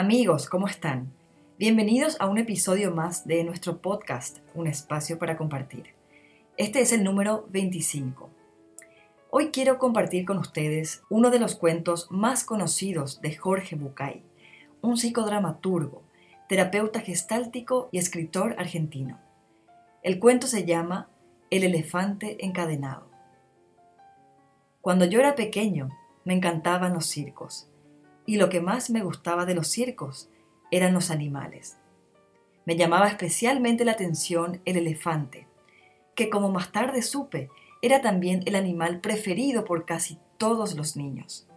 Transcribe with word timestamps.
Amigos, 0.00 0.48
¿cómo 0.48 0.68
están? 0.68 1.12
Bienvenidos 1.58 2.20
a 2.20 2.28
un 2.28 2.38
episodio 2.38 2.94
más 2.94 3.26
de 3.26 3.42
nuestro 3.42 3.78
podcast, 3.78 4.38
Un 4.54 4.68
espacio 4.68 5.18
para 5.18 5.36
compartir. 5.36 5.86
Este 6.56 6.80
es 6.80 6.92
el 6.92 7.02
número 7.02 7.48
25. 7.50 8.30
Hoy 9.30 9.50
quiero 9.50 9.78
compartir 9.78 10.24
con 10.24 10.38
ustedes 10.38 11.02
uno 11.10 11.30
de 11.30 11.40
los 11.40 11.56
cuentos 11.56 12.06
más 12.12 12.44
conocidos 12.44 13.20
de 13.22 13.34
Jorge 13.34 13.74
Bucay, 13.74 14.22
un 14.82 14.96
psicodramaturgo, 14.96 16.04
terapeuta 16.48 17.00
gestáltico 17.00 17.88
y 17.90 17.98
escritor 17.98 18.54
argentino. 18.56 19.18
El 20.04 20.20
cuento 20.20 20.46
se 20.46 20.64
llama 20.64 21.08
El 21.50 21.64
elefante 21.64 22.46
encadenado. 22.46 23.08
Cuando 24.80 25.06
yo 25.06 25.18
era 25.18 25.34
pequeño, 25.34 25.88
me 26.24 26.34
encantaban 26.34 26.94
los 26.94 27.06
circos 27.06 27.68
y 28.28 28.36
lo 28.36 28.50
que 28.50 28.60
más 28.60 28.90
me 28.90 29.02
gustaba 29.02 29.46
de 29.46 29.54
los 29.54 29.68
circos 29.68 30.28
eran 30.70 30.92
los 30.92 31.10
animales. 31.10 31.78
Me 32.66 32.76
llamaba 32.76 33.08
especialmente 33.08 33.86
la 33.86 33.92
atención 33.92 34.60
el 34.66 34.76
elefante, 34.76 35.46
que 36.14 36.28
como 36.28 36.50
más 36.50 36.70
tarde 36.70 37.00
supe, 37.00 37.48
era 37.80 38.02
también 38.02 38.42
el 38.44 38.54
animal 38.54 39.00
preferido 39.00 39.64
por 39.64 39.86
casi 39.86 40.18
todos 40.36 40.76
los 40.76 40.94
niños. 40.94 41.48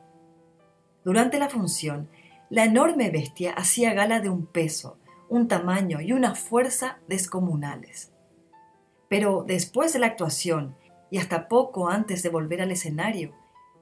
Durante 1.03 1.39
la 1.39 1.49
función, 1.49 2.07
la 2.49 2.63
enorme 2.63 3.09
bestia 3.09 3.51
hacía 3.51 3.93
gala 3.93 4.21
de 4.21 4.29
un 4.29 4.45
peso, 4.45 4.98
un 5.27 5.49
tamaño 5.49 5.99
y 5.99 6.13
una 6.13 6.35
fuerza 6.35 6.99
descomunales. 7.09 8.13
Pero 9.09 9.43
después 9.45 9.91
de 9.91 9.99
la 9.99 10.07
actuación, 10.07 10.77
y 11.10 11.17
hasta 11.17 11.49
poco 11.49 11.90
antes 11.90 12.23
de 12.23 12.29
volver 12.29 12.62
al 12.62 12.71
escenario, 12.71 13.34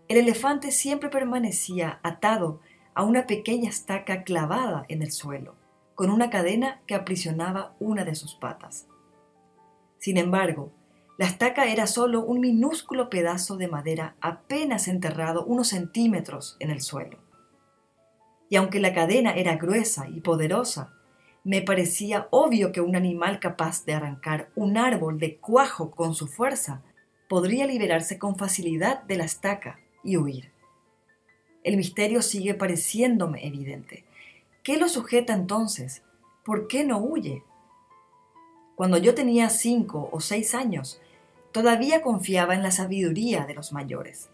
el 0.08 0.18
elefante 0.18 0.72
siempre 0.72 1.10
permanecía 1.10 2.00
atado 2.02 2.62
a 3.00 3.04
una 3.04 3.28
pequeña 3.28 3.70
estaca 3.70 4.26
clavada 4.26 4.84
en 4.90 5.02
el 5.02 5.14
suelo, 5.14 5.56
con 5.96 6.10
una 6.10 6.30
cadena 6.30 6.82
que 6.86 6.96
aprisionaba 6.96 7.74
una 7.80 8.04
de 8.04 8.14
sus 8.14 8.36
patas. 8.36 8.88
Sin 10.00 10.18
embargo, 10.18 10.74
la 11.18 11.26
estaca 11.26 11.68
era 11.68 11.88
solo 11.88 12.26
un 12.26 12.42
minúsculo 12.42 13.10
pedazo 13.10 13.56
de 13.56 13.70
madera 13.70 14.18
apenas 14.20 14.90
enterrado 14.90 15.46
unos 15.46 15.70
centímetros 15.70 16.58
en 16.60 16.72
el 16.72 16.82
suelo. 16.82 17.20
Y 18.50 18.58
aunque 18.58 18.82
la 18.82 18.94
cadena 18.94 19.32
era 19.32 19.56
gruesa 19.56 20.10
y 20.10 20.20
poderosa, 20.20 20.92
me 21.46 21.62
parecía 21.62 22.28
obvio 22.32 22.74
que 22.74 22.82
un 22.82 22.98
animal 22.98 23.40
capaz 23.40 23.86
de 23.86 23.94
arrancar 23.94 24.50
un 24.58 24.76
árbol 24.76 25.20
de 25.20 25.38
cuajo 25.38 25.92
con 25.92 26.16
su 26.16 26.28
fuerza 26.28 26.82
podría 27.30 27.66
liberarse 27.66 28.20
con 28.20 28.36
facilidad 28.36 29.04
de 29.04 29.16
la 29.16 29.24
estaca 29.24 29.80
y 30.04 30.18
huir. 30.18 30.59
El 31.64 31.78
misterio 31.78 32.22
sigue 32.22 32.54
pareciéndome 32.54 33.46
evidente. 33.46 34.06
¿Qué 34.64 34.78
lo 34.78 34.88
sujeta 34.88 35.34
entonces? 35.34 36.04
¿Por 36.44 36.68
qué 36.68 36.84
no 36.84 37.00
huye? 37.00 37.44
Cuando 38.76 38.98
yo 38.98 39.14
tenía 39.14 39.50
cinco 39.50 40.10
o 40.12 40.22
seis 40.22 40.56
años, 40.56 41.02
todavía 41.52 42.02
confiaba 42.02 42.56
en 42.56 42.64
la 42.64 42.72
sabiduría 42.72 43.46
de 43.46 43.54
los 43.54 43.74
mayores. 43.74 44.30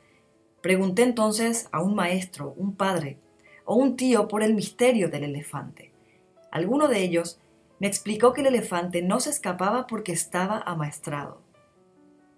Pregunté 0.62 1.04
entonces 1.04 1.68
a 1.72 1.82
un 1.82 1.96
maestro, 1.96 2.54
un 2.58 2.76
padre 2.76 3.18
o 3.66 3.76
un 3.76 3.96
tío 3.96 4.28
por 4.28 4.44
el 4.44 4.54
misterio 4.54 5.10
del 5.10 5.24
elefante. 5.24 5.92
Alguno 6.52 6.88
de 6.88 7.04
ellos 7.04 7.40
me 7.80 7.88
explicó 7.88 8.34
que 8.34 8.42
el 8.42 8.48
elefante 8.48 9.02
no 9.02 9.20
se 9.20 9.30
escapaba 9.30 9.88
porque 9.88 10.12
estaba 10.12 10.60
amaestrado. 10.60 11.42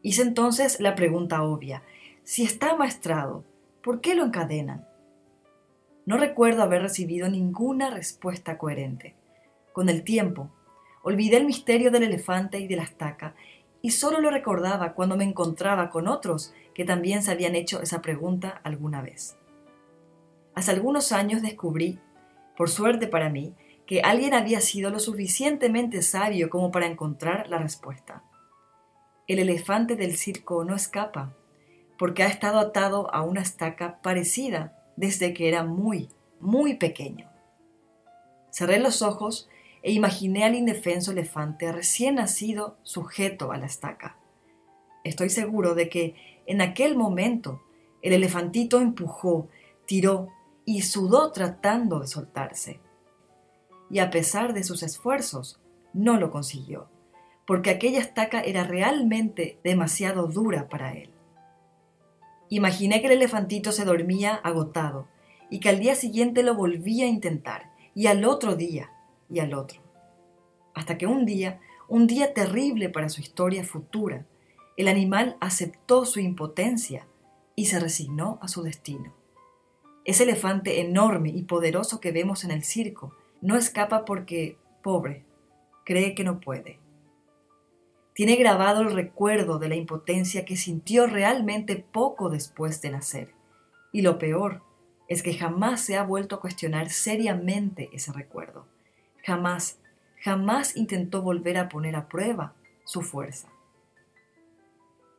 Hice 0.01 0.21
entonces 0.21 0.79
la 0.79 0.95
pregunta 0.95 1.43
obvia, 1.43 1.83
si 2.23 2.43
está 2.43 2.71
amaestrado, 2.71 3.43
¿Por 3.87 4.01
qué 4.01 4.15
lo 4.15 4.25
encadenan? 4.25 4.85
No 6.05 6.17
recuerdo 6.17 6.61
haber 6.61 6.81
recibido 6.81 7.29
ninguna 7.29 7.89
respuesta 7.89 8.57
coherente. 8.57 9.15
Con 9.71 9.87
el 9.87 10.03
tiempo, 10.03 10.49
olvidé 11.03 11.37
el 11.37 11.45
misterio 11.45 11.89
del 11.89 12.03
elefante 12.03 12.59
y 12.59 12.67
de 12.67 12.75
la 12.75 12.83
estaca 12.83 13.33
y 13.81 13.91
solo 13.91 14.19
lo 14.19 14.29
recordaba 14.29 14.91
cuando 14.91 15.15
me 15.15 15.23
encontraba 15.23 15.89
con 15.89 16.09
otros 16.09 16.53
que 16.75 16.83
también 16.83 17.23
se 17.23 17.31
habían 17.31 17.55
hecho 17.55 17.81
esa 17.81 18.01
pregunta 18.01 18.59
alguna 18.65 19.01
vez. 19.01 19.37
Hace 20.53 20.71
algunos 20.71 21.13
años 21.13 21.41
descubrí, 21.41 21.97
por 22.57 22.69
suerte 22.69 23.07
para 23.07 23.29
mí, 23.29 23.55
que 23.85 24.01
alguien 24.01 24.33
había 24.33 24.59
sido 24.59 24.89
lo 24.89 24.99
suficientemente 24.99 26.01
sabio 26.01 26.49
como 26.49 26.71
para 26.71 26.87
encontrar 26.87 27.47
la 27.47 27.57
respuesta. 27.57 28.21
El 29.27 29.39
elefante 29.39 29.95
del 29.95 30.17
circo 30.17 30.65
no 30.65 30.75
escapa, 30.75 31.37
porque 31.97 32.23
ha 32.23 32.27
estado 32.27 32.59
atado 32.59 33.13
a 33.13 33.21
una 33.21 33.41
estaca 33.41 33.99
parecida 34.01 34.77
desde 34.95 35.33
que 35.33 35.47
era 35.47 35.63
muy, 35.63 36.09
muy 36.39 36.75
pequeño. 36.75 37.29
Cerré 38.51 38.79
los 38.79 39.01
ojos 39.01 39.49
e 39.83 39.91
imaginé 39.91 40.43
al 40.43 40.55
indefenso 40.55 41.11
elefante 41.11 41.71
recién 41.71 42.15
nacido 42.15 42.77
sujeto 42.83 43.51
a 43.51 43.57
la 43.57 43.65
estaca. 43.65 44.17
Estoy 45.03 45.29
seguro 45.29 45.75
de 45.75 45.89
que 45.89 46.15
en 46.45 46.61
aquel 46.61 46.97
momento 46.97 47.61
el 48.01 48.13
elefantito 48.13 48.79
empujó, 48.79 49.47
tiró 49.85 50.29
y 50.65 50.81
sudó 50.81 51.31
tratando 51.31 51.99
de 51.99 52.07
soltarse. 52.07 52.79
Y 53.89 53.99
a 53.99 54.09
pesar 54.09 54.53
de 54.53 54.63
sus 54.63 54.83
esfuerzos, 54.83 55.61
no 55.93 56.19
lo 56.19 56.29
consiguió, 56.29 56.89
porque 57.45 57.69
aquella 57.69 57.99
estaca 57.99 58.41
era 58.41 58.63
realmente 58.63 59.59
demasiado 59.63 60.27
dura 60.27 60.67
para 60.67 60.93
él. 60.93 61.09
Imaginé 62.49 63.01
que 63.01 63.07
el 63.07 63.13
elefantito 63.13 63.71
se 63.71 63.85
dormía 63.85 64.35
agotado 64.35 65.07
y 65.49 65.59
que 65.59 65.69
al 65.69 65.79
día 65.79 65.95
siguiente 65.95 66.43
lo 66.43 66.55
volvía 66.55 67.05
a 67.05 67.09
intentar, 67.09 67.71
y 67.95 68.07
al 68.07 68.25
otro 68.25 68.55
día, 68.55 68.91
y 69.29 69.39
al 69.39 69.53
otro. 69.53 69.81
Hasta 70.73 70.97
que 70.97 71.07
un 71.07 71.25
día, 71.25 71.59
un 71.87 72.05
día 72.07 72.33
terrible 72.33 72.89
para 72.89 73.09
su 73.09 73.21
historia 73.21 73.63
futura, 73.63 74.25
el 74.75 74.87
animal 74.87 75.37
aceptó 75.39 76.05
su 76.05 76.19
impotencia 76.19 77.07
y 77.55 77.65
se 77.65 77.79
resignó 77.79 78.39
a 78.41 78.47
su 78.47 78.61
destino. 78.61 79.13
Ese 80.05 80.23
elefante 80.23 80.81
enorme 80.81 81.29
y 81.29 81.43
poderoso 81.43 81.99
que 81.99 82.11
vemos 82.11 82.43
en 82.43 82.51
el 82.51 82.63
circo 82.63 83.13
no 83.41 83.57
escapa 83.57 84.05
porque, 84.05 84.57
pobre, 84.83 85.25
cree 85.83 86.13
que 86.13 86.23
no 86.23 86.39
puede 86.39 86.79
tiene 88.17 88.35
grabado 88.35 88.81
el 88.81 88.93
recuerdo 88.93 89.59
de 89.59 89.69
la 89.69 89.75
impotencia 89.75 90.43
que 90.43 90.57
sintió 90.57 91.05
realmente 91.05 91.75
poco 91.75 92.31
después 92.31 92.81
de 92.81 92.89
nacer. 92.89 93.35
Y 93.91 94.01
lo 94.01 94.17
peor 94.17 94.63
es 95.07 95.21
que 95.21 95.35
jamás 95.35 95.81
se 95.81 95.97
ha 95.97 96.03
vuelto 96.03 96.33
a 96.33 96.39
cuestionar 96.41 96.89
seriamente 96.89 97.91
ese 97.93 98.11
recuerdo. 98.11 98.65
Jamás, 99.23 99.77
jamás 100.19 100.75
intentó 100.75 101.21
volver 101.21 101.59
a 101.59 101.69
poner 101.69 101.95
a 101.95 102.07
prueba 102.07 102.55
su 102.85 103.03
fuerza. 103.03 103.49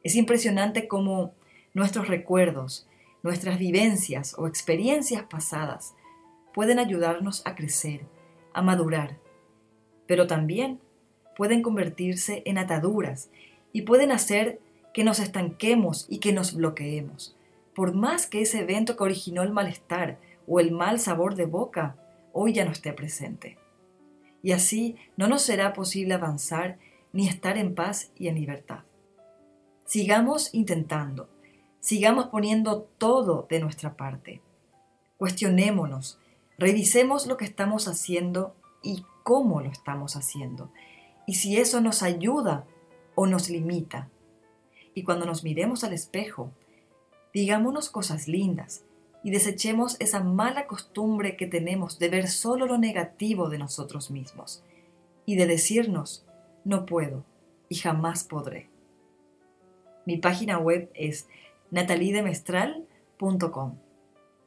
Es 0.03 0.17
impresionante 0.17 0.89
cómo 0.89 1.35
nuestros 1.75 2.09
recuerdos, 2.09 2.89
nuestras 3.23 3.61
vivencias 3.61 4.35
o 4.37 4.49
experiencias 4.49 5.23
pasadas 5.23 5.95
pueden 6.53 6.81
ayudarnos 6.81 7.47
a 7.47 7.55
crecer, 7.55 8.01
a 8.53 8.61
madurar, 8.61 9.21
pero 10.09 10.27
también 10.27 10.81
pueden 11.39 11.63
convertirse 11.63 12.43
en 12.47 12.59
ataduras 12.59 13.31
y 13.73 13.83
pueden 13.83 14.11
hacer 14.11 14.59
que 14.93 15.05
nos 15.05 15.21
estanquemos 15.21 16.05
y 16.09 16.19
que 16.19 16.33
nos 16.33 16.53
bloqueemos. 16.53 17.37
Por 17.77 17.95
más 17.95 18.27
que 18.27 18.43
ese 18.43 18.63
evento 18.63 18.97
que 18.97 19.05
originó 19.05 19.45
el 19.45 19.53
malestar 19.53 20.19
o 20.49 20.59
el 20.59 20.73
mal 20.73 20.99
sabor 20.99 21.37
de 21.37 21.47
boca 21.47 21.95
hoy 22.33 22.55
ya 22.55 22.65
no 22.65 22.73
esté 22.73 22.93
presente. 22.93 23.57
Y 24.43 24.51
así 24.51 24.97
no 25.17 25.29
nos 25.29 25.43
será 25.43 25.75
posible 25.75 26.15
avanzar 26.15 26.77
ni 27.13 27.29
estar 27.29 27.57
en 27.57 27.77
paz 27.77 28.11
y 28.17 28.27
en 28.27 28.35
libertad. 28.35 28.81
Sigamos 29.87 30.53
intentando, 30.53 31.29
sigamos 31.79 32.27
poniendo 32.27 32.89
todo 32.99 33.47
de 33.49 33.61
nuestra 33.61 33.97
parte. 33.97 34.41
Cuestionémonos, 35.19 36.19
revisemos 36.59 37.29
lo 37.29 37.37
que 37.37 37.45
estamos 37.45 37.87
haciendo 37.87 38.57
y 38.83 39.05
cómo 39.23 39.61
lo 39.61 39.71
estamos 39.71 40.17
haciendo 40.17 40.73
y 41.29 41.35
si 41.35 41.59
eso 41.59 41.81
nos 41.83 42.03
ayuda 42.03 42.65
o 43.15 43.27
nos 43.27 43.51
limita. 43.51 44.09
Y 44.95 45.03
cuando 45.03 45.27
nos 45.27 45.45
miremos 45.45 45.85
al 45.85 45.93
espejo, 45.93 46.51
digámonos 47.35 47.91
cosas 47.91 48.29
lindas 48.29 48.87
y 49.23 49.31
desechemos 49.31 49.99
esa 50.01 50.21
mala 50.21 50.67
costumbre 50.67 51.37
que 51.37 51.47
tenemos 51.47 51.99
de 51.99 52.09
ver 52.09 52.29
solo 52.29 52.65
lo 52.65 52.79
negativo 52.79 53.51
de 53.51 53.59
nosotros 53.59 54.11
mismos 54.11 54.65
y 55.27 55.37
de 55.37 55.47
decirnos, 55.47 56.25
no 56.65 56.87
puedo 56.87 57.27
y 57.69 57.75
jamás 57.75 58.25
podré. 58.25 58.71
Mi 60.07 60.17
página 60.17 60.59
web 60.59 60.91
es 60.95 61.29
natalidemestral.com. 61.71 63.77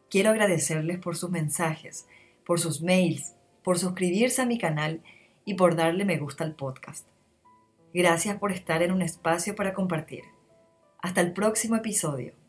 Quiero 0.10 0.32
agradecerles 0.32 0.98
por 0.98 1.16
sus 1.16 1.30
mensajes, 1.30 2.08
por 2.44 2.60
sus 2.60 2.82
mails, 2.82 3.36
por 3.62 3.78
suscribirse 3.78 4.42
a 4.42 4.48
mi 4.48 4.58
canal 4.58 5.04
y 5.52 5.54
por 5.54 5.76
darle 5.76 6.06
me 6.06 6.18
gusta 6.18 6.46
al 6.46 6.56
podcast. 6.56 7.06
Gracias 7.94 8.38
por 8.40 8.54
estar 8.54 8.82
en 8.84 8.94
un 8.94 9.02
espacio 9.02 9.54
para 9.54 9.74
compartir. 9.74 10.24
Hasta 11.02 11.20
el 11.20 11.34
próximo 11.34 11.76
episodio. 11.76 12.41